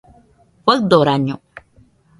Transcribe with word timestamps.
Faɨdoraño 0.63 1.35